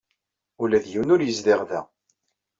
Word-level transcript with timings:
Ula 0.61 0.83
d 0.83 0.85
yiwen 0.91 1.13
ur 1.13 1.21
yezdiɣ 1.23 1.59
da. 1.69 1.81